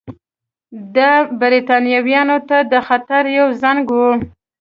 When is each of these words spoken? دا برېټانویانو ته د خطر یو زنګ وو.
دا 0.95 1.11
برېټانویانو 1.41 2.37
ته 2.49 2.57
د 2.71 2.73
خطر 2.87 3.23
یو 3.37 3.47
زنګ 3.61 3.83
وو. 3.95 4.11